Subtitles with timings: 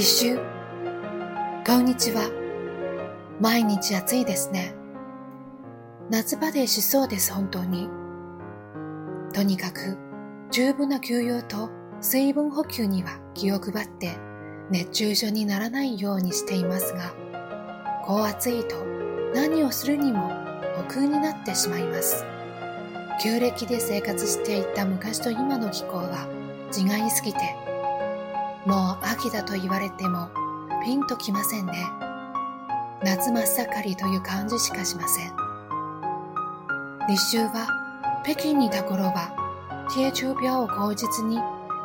[0.00, 0.38] 立秋。
[1.66, 2.30] こんにちは。
[3.38, 4.74] 毎日暑いですね。
[6.08, 7.86] 夏バテしそうです、本当に。
[9.34, 9.98] とにかく、
[10.50, 11.68] 十分な休養と
[12.00, 14.16] 水分補給には気を配って
[14.70, 17.12] 熱中症にならないようにしていますが、
[18.06, 18.76] こう暑いと
[19.34, 20.32] 何をするにも
[20.78, 22.24] 億劫になってしまいます。
[23.22, 26.26] 旧暦で生活していた昔と今の気候は
[26.74, 27.69] 違いすぎて
[28.70, 30.28] もう秋だと言われても
[30.84, 31.72] ピンときませんね。
[33.02, 35.32] 夏真っ盛りという感じしかしません。
[37.08, 39.34] 立秋は北京にいた頃は、
[39.92, 41.40] 低中病を口実に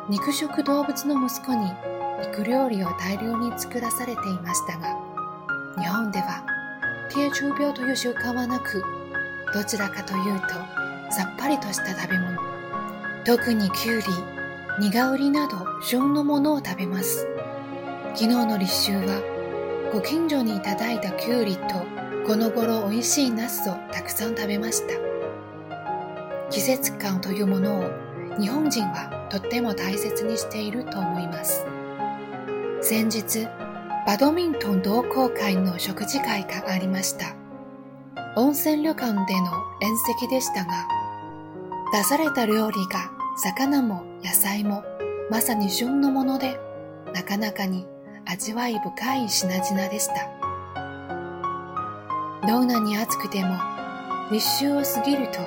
[0.08, 1.72] 肉食動物の息子に
[2.20, 4.96] 肉料理を大量に作らされていましたが、
[5.76, 6.44] 日本では
[7.10, 8.84] 低中病という習慣はなく、
[9.52, 10.46] どちらかというと
[11.10, 12.38] さっぱりとした食べ物、
[13.24, 14.06] 特にきゅうり、
[14.78, 17.26] 苦売りなど旬のものを食べます。
[18.14, 19.22] 昨日の立秋は、
[19.90, 21.62] ご近所にいただいたきゅうりと、
[22.26, 24.92] この頃美味しいナスをたくさん食べました。
[26.50, 27.84] 季節感というものを
[28.38, 31.64] 日本人はとっても大切にしていると思います。
[32.82, 33.48] 先日、
[34.06, 37.34] バドミントン同好会の食事会がありました。
[38.36, 39.46] 温泉旅館での
[39.80, 40.86] 宴席でしたが、
[41.94, 44.82] 出された料理が魚も野菜も
[45.30, 46.58] まさに旬のもので、
[47.14, 47.86] なかなかに
[48.24, 50.14] 味わい深い品々でした。
[52.44, 53.56] どんなに暑くても、
[54.32, 55.38] 立秋を過ぎると、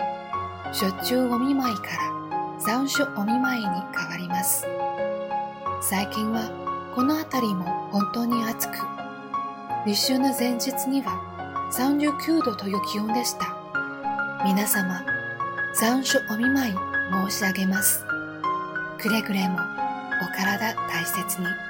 [0.73, 4.65] しょっちゅうお見舞いから残暑お見舞いに変わります。
[5.81, 6.49] 最近は
[6.95, 8.77] この辺りも本当に暑く、
[9.85, 11.19] 立秋の前日には
[11.73, 13.57] 39度という気温でした。
[14.45, 15.03] 皆様、
[15.75, 16.73] 残暑お見舞い
[17.29, 18.08] 申し上げます。
[18.99, 19.59] くれぐれも
[20.21, 21.68] お体大切に。